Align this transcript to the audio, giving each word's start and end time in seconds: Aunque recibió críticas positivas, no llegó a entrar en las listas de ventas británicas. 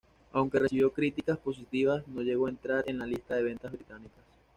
Aunque 0.33 0.57
recibió 0.57 0.91
críticas 0.91 1.37
positivas, 1.37 2.01
no 2.07 2.23
llegó 2.23 2.47
a 2.47 2.49
entrar 2.49 2.83
en 2.87 2.97
las 2.97 3.07
listas 3.07 3.37
de 3.37 3.43
ventas 3.43 3.71
británicas. 3.71 4.23